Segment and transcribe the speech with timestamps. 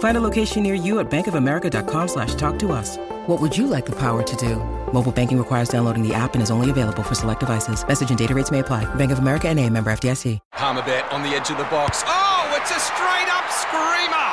[0.00, 2.96] Find a location near you at bankofamerica.com slash talk to us.
[3.26, 4.56] What would you like the power to do?
[4.92, 7.86] Mobile banking requires downloading the app and is only available for select devices.
[7.86, 8.92] Message and data rates may apply.
[8.96, 10.38] Bank of America and a member FDIC.
[10.54, 12.02] Palmerbet on the edge of the box.
[12.06, 14.30] Oh, it's a straight up screamer!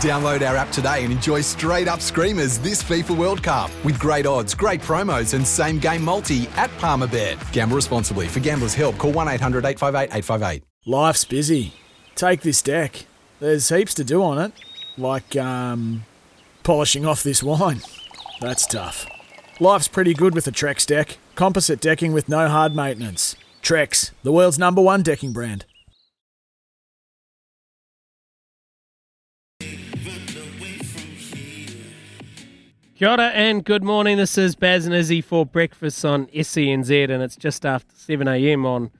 [0.00, 4.24] Download our app today and enjoy straight up screamers this FIFA World Cup with great
[4.24, 7.52] odds, great promos, and same game multi at Palmerbet.
[7.52, 8.28] Gamble responsibly.
[8.28, 10.62] For gamblers' help, call 1 800 858 858.
[10.86, 11.72] Life's busy.
[12.14, 13.06] Take this deck.
[13.40, 14.52] There's heaps to do on it,
[14.98, 16.04] like um,
[16.62, 17.80] polishing off this wine.
[18.40, 19.06] That's tough.
[19.60, 21.18] Life's pretty good with a Trex deck.
[21.34, 23.36] Composite decking with no hard maintenance.
[23.62, 25.64] Trex, the world's number one decking brand.
[32.98, 34.16] Kia and good morning.
[34.16, 38.66] This is Baz and Izzy for breakfast on SENZ, and it's just after 7 a.m.
[38.66, 38.90] on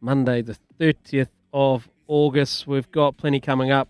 [0.00, 2.66] Monday, the 30th of August.
[2.66, 3.88] We've got plenty coming up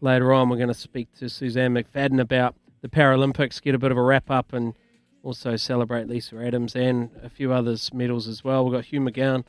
[0.00, 0.48] later on.
[0.48, 4.02] We're going to speak to Suzanne McFadden about the Paralympics, get a bit of a
[4.02, 4.74] wrap up, and
[5.22, 8.64] also celebrate Lisa Adams and a few others' medals as well.
[8.64, 9.44] We've got Hugh McGowan,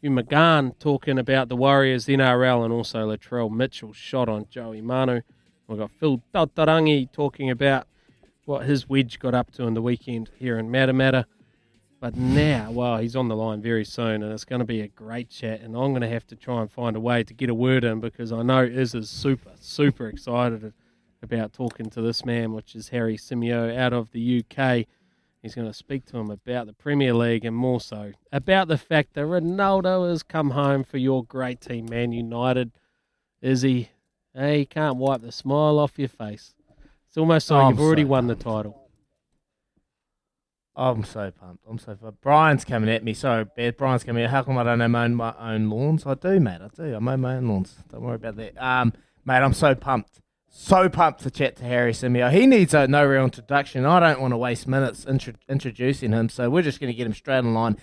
[0.00, 4.80] Hugh McGahn talking about the Warriors, the NRL, and also Latrell Mitchell shot on Joey
[4.80, 5.20] Manu.
[5.68, 7.86] We've got Phil Tautarangi talking about
[8.44, 11.26] what his wedge got up to in the weekend here in Matamata.
[12.00, 14.88] But now, well, he's on the line very soon, and it's going to be a
[14.88, 15.60] great chat.
[15.60, 17.84] And I'm going to have to try and find a way to get a word
[17.84, 20.72] in because I know Iz is super, super excited
[21.22, 24.86] about talking to this man, which is Harry Symeou out of the UK.
[25.42, 28.78] He's going to speak to him about the Premier League and more so about the
[28.78, 32.72] fact that Ronaldo has come home for your great team, Man United.
[33.42, 33.90] Is he?
[34.34, 36.54] Hey, he can't wipe the smile off your face.
[37.08, 38.79] It's almost like Oh, you've already so won the title.
[40.80, 41.62] I'm so pumped.
[41.68, 42.22] I'm so pumped.
[42.22, 43.12] Brian's coming at me.
[43.12, 43.76] Sorry, Beth.
[43.76, 44.30] Brian's coming at me.
[44.30, 46.06] How come I don't own my own lawns?
[46.06, 46.62] I do, mate.
[46.62, 46.96] I do.
[46.96, 47.76] I mow my own lawns.
[47.90, 48.56] Don't worry about that.
[48.56, 48.94] Um,
[49.26, 50.20] mate, I'm so pumped.
[50.48, 52.32] So pumped to chat to Harry Symeou.
[52.32, 53.84] He needs a no real introduction.
[53.84, 57.06] I don't want to waste minutes intro- introducing him, so we're just going to get
[57.06, 57.76] him straight in line.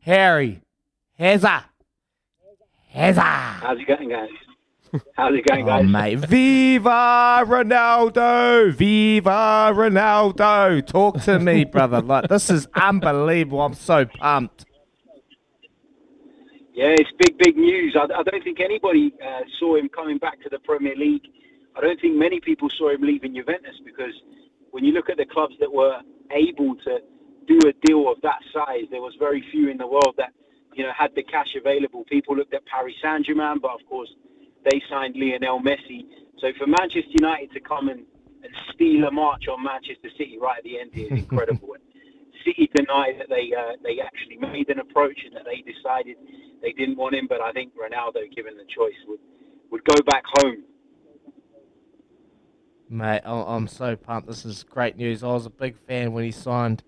[0.00, 0.62] Harry,
[1.20, 1.64] Hazza,
[2.94, 3.20] Hazza.
[3.20, 4.30] How's it going, guys?
[5.14, 5.86] How's it going, Oh, guys?
[5.88, 6.18] mate.
[6.28, 8.72] Viva Ronaldo!
[8.72, 10.86] Viva Ronaldo!
[10.86, 12.00] Talk to me, brother.
[12.00, 13.60] Like this is unbelievable.
[13.62, 14.64] I'm so pumped.
[16.74, 17.96] Yeah, it's big, big news.
[17.98, 21.26] I, I don't think anybody uh, saw him coming back to the Premier League.
[21.76, 24.12] I don't think many people saw him leaving Juventus because
[24.70, 25.98] when you look at the clubs that were
[26.30, 26.98] able to
[27.46, 30.32] do a deal of that size, there was very few in the world that
[30.74, 32.04] you know had the cash available.
[32.04, 34.10] People looked at Paris Saint Germain, but of course
[34.70, 36.04] they signed Lionel Messi.
[36.40, 38.00] So for Manchester United to come and,
[38.42, 41.74] and steal a march on Manchester City right at the end is incredible.
[42.44, 46.16] City deny that they uh, they actually made an approach and that they decided
[46.62, 49.20] they didn't want him, but I think Ronaldo, given the choice, would
[49.70, 50.64] would go back home.
[52.90, 54.28] Mate, I'm so pumped.
[54.28, 55.22] This is great news.
[55.22, 56.82] I was a big fan when he signed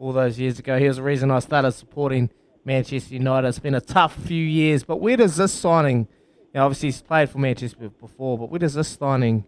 [0.00, 0.78] all those years ago.
[0.78, 2.30] He was the reason I started supporting
[2.64, 3.48] Manchester United.
[3.48, 6.08] It's been a tough few years, but where does this signing,
[6.54, 9.44] know, obviously he's played for Manchester before, but what is this signing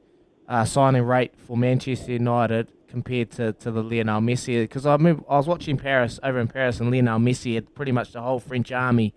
[0.48, 4.62] uh, signing rate for Manchester United compared to, to the Lionel Messi?
[4.62, 7.92] Because I remember I was watching Paris over in Paris, and Lionel Messi had pretty
[7.92, 9.14] much the whole French army,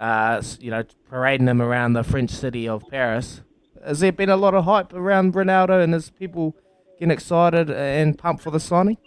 [0.00, 3.42] uh, you know, parading him around the French city of Paris.
[3.84, 6.56] Has there been a lot of hype around Ronaldo, and is people
[6.98, 8.98] getting excited and pumped for the signing?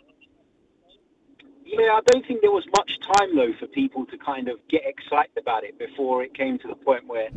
[1.65, 4.81] Yeah, I don't think there was much time though for people to kind of get
[4.85, 7.29] excited about it before it came to the point where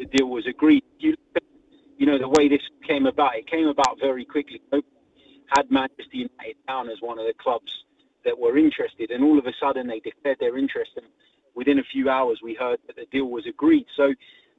[0.00, 0.82] the deal was agreed.
[0.98, 1.14] You,
[1.98, 4.60] you know, the way this came about, it came about very quickly.
[5.46, 7.84] Had Manchester United down as one of the clubs
[8.24, 11.06] that were interested, and all of a sudden they declared their interest, and
[11.54, 13.86] within a few hours we heard that the deal was agreed.
[13.94, 14.14] So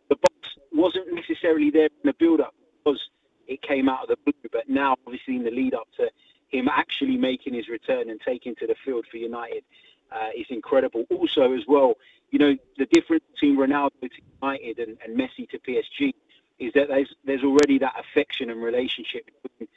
[0.09, 0.35] the box
[0.71, 2.53] wasn't necessarily there in the build-up
[2.83, 3.01] because
[3.47, 6.09] it came out of the blue, but now obviously in the lead-up to
[6.49, 9.63] him actually making his return and taking to the field for United
[10.11, 11.05] uh, is incredible.
[11.09, 11.95] Also, as well,
[12.31, 14.09] you know, the difference between Ronaldo to
[14.41, 16.13] United and, and Messi to PSG
[16.59, 19.67] is that there's there's already that affection and relationship between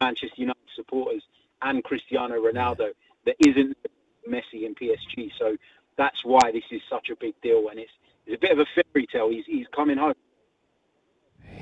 [0.00, 1.22] Manchester United supporters
[1.62, 2.90] and Cristiano Ronaldo
[3.24, 3.76] that isn't
[4.28, 5.30] Messi and PSG.
[5.38, 5.56] So
[5.96, 7.92] that's why this is such a big deal, and it's
[8.26, 9.30] it's a bit of a fairy tale.
[9.30, 10.14] He's he's coming home.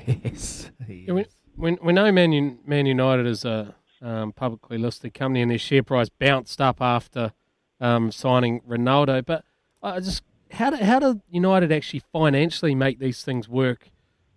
[0.05, 0.69] Yes.
[0.87, 1.25] Yeah, we,
[1.55, 5.83] we, we know Man, Man United is a um, publicly listed company, and their share
[5.83, 7.33] price bounced up after
[7.81, 9.25] um, signing Ronaldo.
[9.25, 9.43] But
[9.83, 13.89] I just how do how do United actually financially make these things work?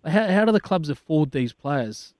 [0.03, 2.13] How how do the clubs afford these players?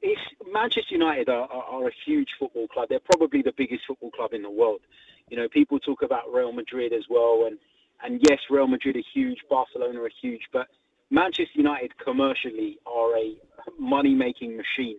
[0.00, 0.20] It's,
[0.52, 2.88] Manchester United are, are, are a huge football club.
[2.88, 4.80] They're probably the biggest football club in the world.
[5.28, 7.58] You know, people talk about Real Madrid as well, and
[8.02, 10.68] and yes, Real Madrid are huge, Barcelona are huge, but
[11.10, 13.34] Manchester United commercially are a
[13.78, 14.98] money-making machine.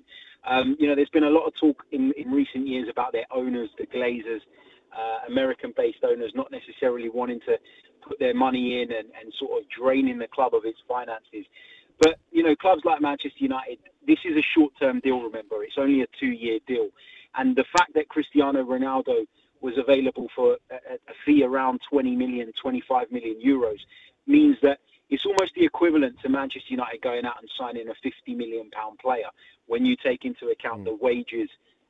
[0.50, 3.26] Um, you know, there's been a lot of talk in, in recent years about their
[3.32, 4.42] owners, the Glazers,
[4.92, 7.58] uh, American-based owners, not necessarily wanting to
[8.06, 11.46] put their money in and, and sort of draining the club of its finances.
[12.02, 15.22] But you know, clubs like Manchester United, this is a short-term deal.
[15.22, 16.90] Remember, it's only a two-year deal,
[17.36, 19.26] and the fact that Cristiano Ronaldo
[19.62, 23.80] was available for a, a fee around 20 million, 25 million euros
[24.26, 28.36] means that it's almost the equivalent to Manchester United going out and signing a 50
[28.36, 29.30] million pound player
[29.66, 30.86] when you take into account mm.
[30.86, 31.50] the wages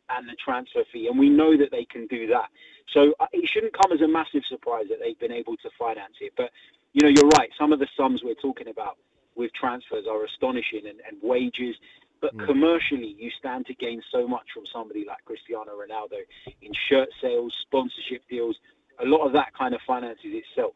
[0.10, 1.08] and the transfer fee.
[1.08, 2.50] And we know that they can do that.
[2.94, 6.16] So uh, it shouldn't come as a massive surprise that they've been able to finance
[6.22, 6.34] it.
[6.36, 6.52] But,
[6.94, 7.50] you know, you're right.
[7.58, 8.98] Some of the sums we're talking about
[9.36, 11.76] with transfers are astonishing and, and wages.
[12.22, 12.46] But mm.
[12.46, 16.20] commercially, you stand to gain so much from somebody like Cristiano Ronaldo
[16.62, 18.58] in shirt sales, sponsorship deals.
[19.02, 20.74] A lot of that kind of finances itself.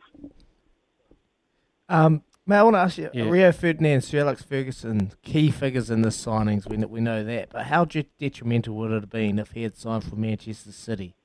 [1.89, 3.29] Um, Mate, I want to ask you, Yeah.
[3.29, 6.67] Rio Ferdinand, Sir Alex Ferguson, key figures in the signings.
[6.67, 10.03] We we know that, but how detrimental would it have been if he had signed
[10.03, 11.15] for Manchester City?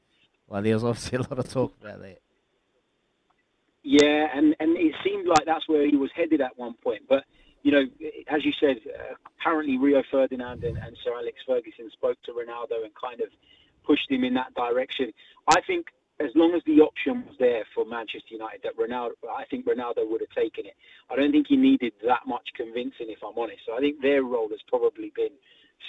[0.47, 2.21] Well, there was obviously a lot of talk about that.
[3.83, 7.03] Yeah, and, and it seemed like that's where he was headed at one point.
[7.09, 7.25] But,
[7.63, 7.83] you know,
[8.29, 12.85] as you said, uh, apparently Rio Ferdinand and, and Sir Alex Ferguson spoke to Ronaldo
[12.85, 13.29] and kind of
[13.85, 15.13] pushed him in that direction.
[15.49, 15.87] I think
[16.21, 20.03] as long as the option was there for Manchester United, that Ronaldo, I think Ronaldo
[20.11, 20.75] would have taken it.
[21.11, 23.63] I don't think he needed that much convincing, if I'm honest.
[23.67, 25.35] So I think their role has probably been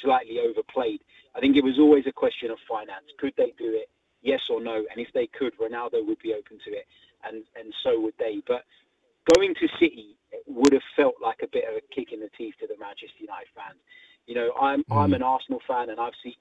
[0.04, 1.02] slightly overplayed.
[1.36, 3.10] I think it was always a question of finance.
[3.18, 3.90] Could they do it?
[4.22, 4.76] Yes or no?
[4.76, 6.86] And if they could, Ronaldo would be open to it,
[7.24, 8.42] and and so would they.
[8.46, 8.66] But
[9.34, 12.56] going to City would have felt like a bit of a kick in the teeth
[12.60, 13.80] to the Manchester United fans.
[14.28, 14.98] You know, I'm mm.
[14.98, 16.36] I'm an Arsenal fan, and I've seen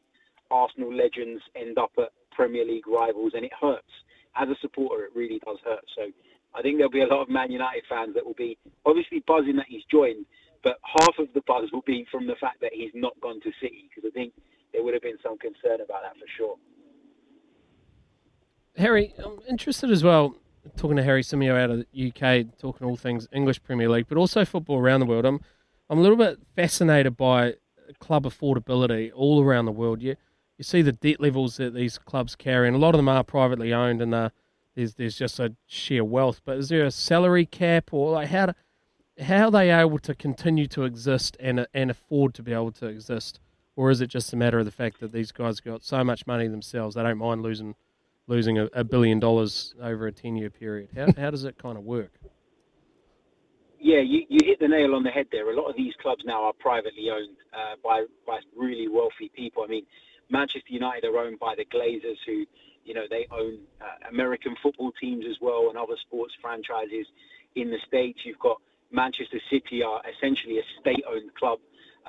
[0.51, 3.91] Arsenal legends end up at Premier League rivals, and it hurts.
[4.37, 5.85] As a supporter, it really does hurt.
[5.97, 6.05] So
[6.55, 8.57] I think there'll be a lot of Man United fans that will be
[8.87, 10.25] obviously buzzing that he's joined,
[10.63, 13.51] but half of the buzz will be from the fact that he's not gone to
[13.61, 14.33] City, because I think
[14.73, 16.57] there would have been some concern about that for sure.
[18.77, 20.37] Harry, I'm interested as well,
[20.77, 24.17] talking to Harry Symeou out of the UK, talking all things English Premier League, but
[24.17, 25.27] also football around the world.
[25.27, 25.41] I'm,
[25.91, 27.55] I'm a little bit fascinated by
[27.99, 30.01] club affordability all around the world.
[30.01, 30.15] You,
[30.59, 33.23] you see the debt levels that these clubs carry, and a lot of them are
[33.23, 34.31] privately owned, and uh,
[34.75, 36.41] there's there's just a sheer wealth.
[36.45, 38.53] But is there a salary cap, or like how
[39.21, 42.87] how are they able to continue to exist and and afford to be able to
[42.87, 43.39] exist,
[43.77, 46.27] or is it just a matter of the fact that these guys got so much
[46.27, 47.77] money themselves they don't mind losing
[48.27, 50.91] losing a, a billion dollars over a ten year period?
[50.97, 52.13] How how does it kind of work?
[53.81, 55.49] Yeah, you, you hit the nail on the head there.
[55.53, 59.63] A lot of these clubs now are privately owned uh, by by really wealthy people.
[59.63, 59.87] I mean,
[60.31, 62.45] Manchester United are owned by the Glazers, who,
[62.85, 67.07] you know, they own uh, American football teams as well and other sports franchises
[67.55, 68.21] in the States.
[68.25, 71.59] You've got Manchester City are essentially a state-owned club.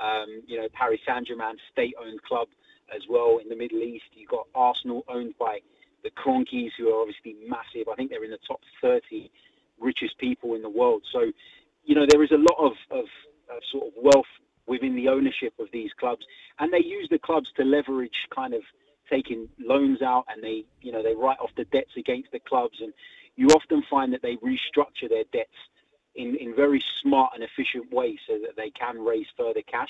[0.02, 2.48] Um, you know, Paris Saint-Germain, state-owned club
[2.96, 4.06] as well in the Middle East.
[4.14, 5.60] You've got Arsenal owned by
[6.04, 7.90] the Kroenkes, who are obviously massive.
[7.92, 9.30] I think they're in the top 30
[9.80, 11.04] richest people in the world.
[11.12, 11.32] So,
[11.84, 13.06] you know, there is a lot of, of,
[13.50, 14.29] of sort of wealth
[15.00, 16.26] the ownership of these clubs,
[16.60, 18.62] and they use the clubs to leverage kind of
[19.10, 22.78] taking loans out, and they you know they write off the debts against the clubs,
[22.82, 22.94] and
[23.36, 25.60] you often find that they restructure their debts
[26.16, 29.90] in in very smart and efficient ways so that they can raise further cash.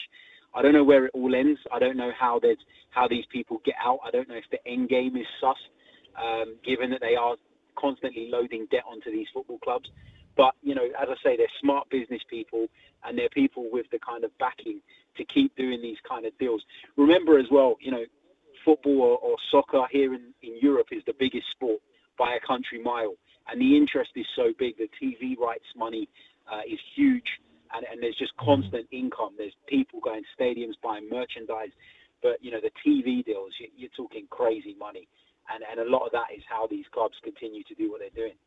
[0.53, 1.59] I don't know where it all ends.
[1.71, 3.99] I don't know how there's how these people get out.
[4.05, 5.57] I don't know if the end game is sus,
[6.21, 7.35] um, given that they are
[7.77, 9.89] constantly loading debt onto these football clubs.
[10.39, 12.67] But you know, as I say, they're smart business people,
[13.03, 14.79] and they're people with the kind of backing
[15.17, 16.63] to keep doing these kind of deals.
[16.95, 18.05] Remember as well, you know,
[18.63, 21.81] football or, or soccer here in, in Europe is the biggest sport
[22.17, 23.15] by a country mile,
[23.51, 24.77] and the interest is so big.
[24.77, 26.07] The TV rights money
[26.49, 27.41] uh, is huge,
[27.75, 29.33] and, and there's just constant income.
[29.37, 31.71] There's people going to stadiums buying merchandise,
[32.23, 35.05] but you know the TV deals, you, you're talking crazy money,
[35.53, 38.23] and and a lot of that is how these clubs continue to do what they're
[38.23, 38.37] doing.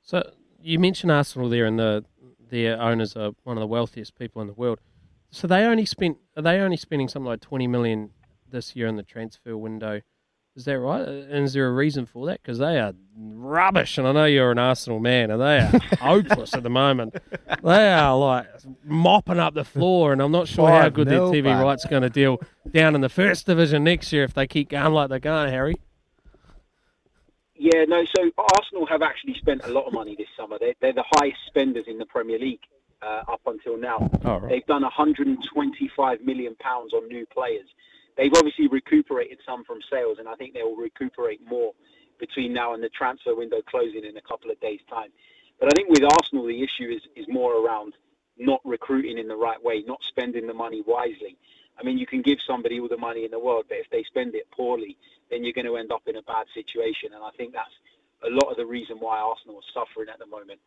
[0.00, 0.22] So
[0.62, 2.04] you mentioned Arsenal there, and the
[2.48, 4.78] their owners are one of the wealthiest people in the world.
[5.30, 8.10] So they only spent are they only spending something like twenty million
[8.48, 10.00] this year in the transfer window?
[10.54, 11.06] Is that right?
[11.06, 12.40] And is there a reason for that?
[12.42, 16.54] Because they are rubbish, and I know you're an Arsenal man, and they are hopeless
[16.54, 17.14] at the moment.
[17.62, 18.46] They are like
[18.82, 21.62] mopping up the floor, and I'm not sure how Five good their TV bud.
[21.62, 24.94] rights going to deal down in the first division next year if they keep going
[24.94, 25.74] like they're going, Harry.
[27.58, 28.04] Yeah, no.
[28.04, 30.58] So Arsenal have actually spent a lot of money this summer.
[30.58, 32.60] They're, they're the highest spenders in the Premier League
[33.02, 34.10] uh, up until now.
[34.24, 34.48] Oh, right.
[34.50, 37.66] They've done 125 million pounds on new players.
[38.16, 41.72] They've obviously recuperated some from sales, and I think they will recuperate more
[42.18, 45.10] between now and the transfer window closing in a couple of days' time.
[45.60, 47.94] But I think with Arsenal, the issue is is more around
[48.38, 51.36] not recruiting in the right way, not spending the money wisely.
[51.78, 54.02] I mean, you can give somebody all the money in the world, but if they
[54.04, 54.96] spend it poorly,
[55.30, 57.10] then you're going to end up in a bad situation.
[57.14, 57.74] And I think that's
[58.24, 60.60] a lot of the reason why Arsenal are suffering at the moment.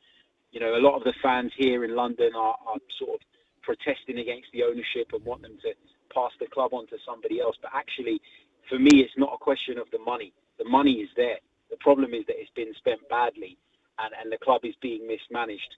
[0.51, 3.21] You know, a lot of the fans here in London are, are sort of
[3.61, 5.73] protesting against the ownership and want them to
[6.13, 7.55] pass the club on to somebody else.
[7.61, 8.21] But actually,
[8.67, 10.33] for me, it's not a question of the money.
[10.57, 11.37] The money is there.
[11.69, 13.57] The problem is that it's been spent badly,
[13.99, 15.75] and, and the club is being mismanaged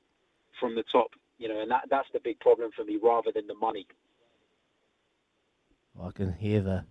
[0.60, 1.12] from the top.
[1.38, 3.88] You know, and that, that's the big problem for me, rather than the money.
[6.04, 6.86] I can hear the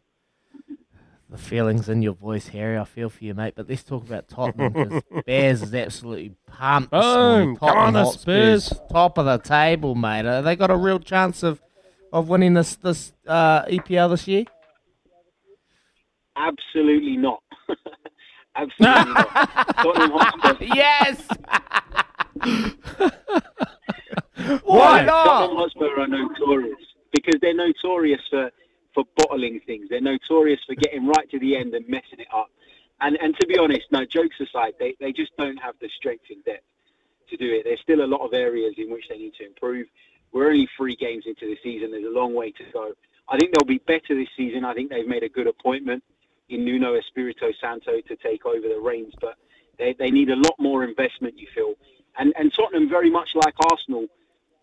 [1.28, 2.76] the feelings in your voice, Harry.
[2.76, 3.54] I feel for you, mate.
[3.56, 6.90] But let's talk about Tottenham because Bears is absolutely pumped.
[6.90, 7.48] this morning.
[7.50, 7.56] Boom!
[7.56, 8.80] Come on, the Hotspurs, Spurs.
[8.90, 10.26] top of the table, mate.
[10.26, 11.60] Are they got a real chance of
[12.12, 14.44] of winning this this uh, EPL this year?
[16.36, 17.42] Absolutely not.
[18.56, 19.76] Absolutely not.
[19.76, 20.64] Tottenham Hotspur.
[20.74, 21.26] Yes.
[22.42, 22.72] Why
[24.62, 25.24] Why not?
[25.24, 26.76] Tottenham Hotspur are notorious
[27.12, 28.50] because they're notorious for,
[28.94, 29.86] for bottling things.
[29.88, 32.50] They're notorious for getting right to the end and messing it up.
[33.00, 36.24] And and to be honest, no jokes aside, they, they just don't have the strength
[36.30, 36.64] in depth
[37.30, 37.64] to do it.
[37.64, 39.86] There's still a lot of areas in which they need to improve.
[40.32, 41.90] We're only three games into the season.
[41.90, 42.92] There's a long way to go.
[43.28, 44.64] I think they'll be better this season.
[44.64, 46.02] I think they've made a good appointment
[46.48, 49.36] in Nuno Espirito Santo to take over the reins, but
[49.78, 51.74] they, they need a lot more investment, you feel.
[52.18, 54.06] And, and Tottenham, very much like Arsenal,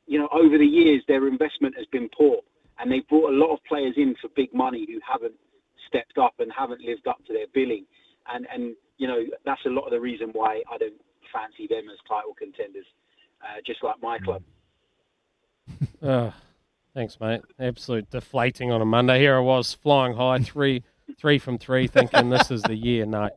[0.05, 2.38] you know, over the years, their investment has been poor.
[2.79, 5.34] And they've brought a lot of players in for big money who haven't
[5.88, 7.86] stepped up and haven't lived up to their billing.
[8.31, 11.00] And, and you know, that's a lot of the reason why I don't
[11.34, 12.86] fancy them as title contenders,
[13.41, 14.43] uh, just like my club.
[16.01, 16.31] Oh,
[16.93, 17.41] thanks, mate.
[17.60, 19.19] Absolute deflating on a Monday.
[19.19, 20.84] Here I was flying high, three,
[21.17, 23.05] three from three, thinking this is the year.
[23.05, 23.29] No,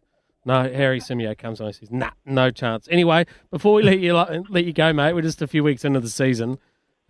[0.44, 0.62] no.
[0.62, 4.64] Harry Symeou comes on and says, "Nah, no chance." Anyway, before we let you let
[4.64, 6.58] you go, mate, we're just a few weeks into the season.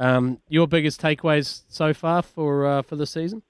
[0.00, 3.42] Um, your biggest takeaways so far for uh, for the season?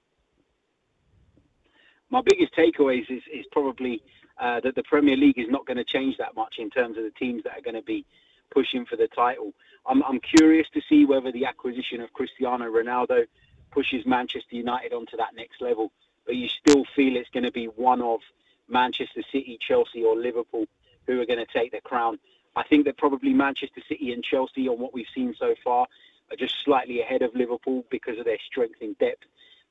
[2.11, 4.03] my biggest takeaways is, is probably
[4.39, 7.05] uh, that the Premier League is not going to change that much in terms of
[7.05, 8.05] the teams that are going to be
[8.51, 9.53] pushing for the title.
[9.87, 13.27] I'm, I'm curious to see whether the acquisition of Cristiano Ronaldo
[13.71, 15.93] pushes Manchester United onto that next level.
[16.27, 18.21] But you still feel it's going to be one of
[18.69, 20.67] Manchester City, Chelsea, or Liverpool
[21.07, 22.19] who are going to take the crown.
[22.57, 25.87] I think that probably Manchester City and Chelsea, on what we've seen so far,
[26.31, 29.25] are just slightly ahead of Liverpool because of their strength in depth.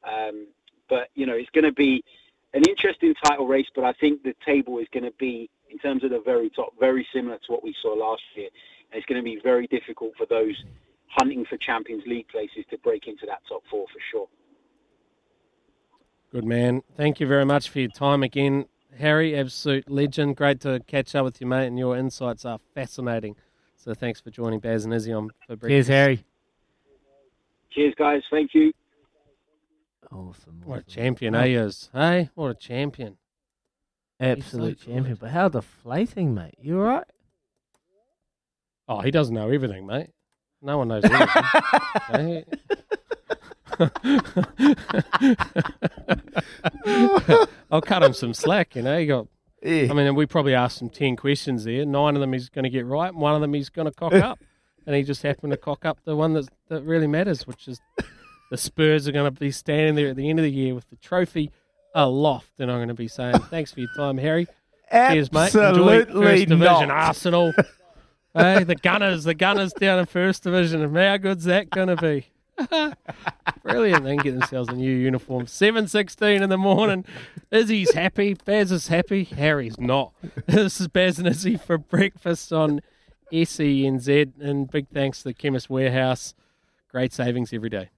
[0.03, 0.47] Um,
[0.89, 2.03] but you know, it's going to be
[2.53, 3.67] an interesting title race.
[3.73, 6.73] But I think the table is going to be, in terms of the very top,
[6.79, 8.49] very similar to what we saw last year.
[8.91, 10.63] And it's going to be very difficult for those
[11.07, 14.27] hunting for Champions League places to break into that top four for sure.
[16.31, 16.83] Good man.
[16.95, 18.65] Thank you very much for your time again,
[18.97, 19.35] Harry.
[19.35, 20.35] Absolute legend.
[20.35, 21.67] Great to catch up with you, mate.
[21.67, 23.35] And your insights are fascinating.
[23.77, 25.69] So thanks for joining Baz and Izzy on for breakfast.
[25.69, 26.25] Cheers, Harry.
[27.71, 28.21] Cheers, guys.
[28.31, 28.71] Thank you.
[30.11, 30.61] Awesome.
[30.65, 30.89] What a awesome.
[30.91, 31.89] champion he is.
[31.93, 33.17] Hey, what a champion.
[34.19, 35.13] Absolute so champion.
[35.13, 35.19] good.
[35.19, 36.55] But how deflating, mate.
[36.59, 37.03] You all right?
[38.87, 40.09] Oh, he doesn't know everything, mate.
[40.61, 41.43] No one knows everything.
[42.09, 42.45] Okay?
[47.71, 48.99] I'll cut him some slack, you know.
[48.99, 49.27] He got
[49.63, 49.87] Yeah.
[49.89, 51.85] I mean, we probably asked him 10 questions there.
[51.85, 53.93] Nine of them he's going to get right, and one of them he's going to
[53.93, 54.39] cock up.
[54.89, 57.79] And he just happened to cock up the one that, that really matters, which is
[58.49, 60.89] the Spurs are going to be standing there at the end of the year with
[60.89, 61.51] the trophy
[61.93, 62.53] aloft.
[62.57, 64.47] And I'm going to be saying, thanks for your time, Harry.
[64.91, 65.53] Cheers, mate.
[65.53, 66.89] Enjoy Absolutely First Division, not.
[66.89, 67.53] Arsenal.
[68.33, 70.81] hey, the Gunners, the Gunners down in First Division.
[70.81, 72.25] And how good's that going to be?
[73.63, 74.03] Brilliant.
[74.03, 75.45] They can get themselves a new uniform.
[75.45, 77.05] 7.16 in the morning.
[77.51, 78.33] Izzy's happy.
[78.33, 79.23] Baz is happy.
[79.23, 80.13] Harry's not.
[80.47, 82.81] This is Baz and Izzy for breakfast on
[83.31, 84.31] SENZ.
[84.41, 86.33] And big thanks to the Chemist Warehouse.
[86.91, 87.89] Great savings every day.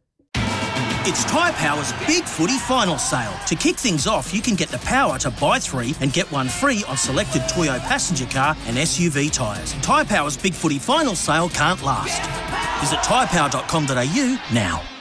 [1.03, 3.33] It's Tyre Power's Big Footy Final Sale.
[3.47, 6.47] To kick things off, you can get the power to buy three and get one
[6.47, 9.73] free on selected Toyo passenger car and SUV tyres.
[9.81, 12.21] Tyre Power's Big Footy Final Sale can't last.
[12.81, 15.00] Visit tyrepower.com.au now.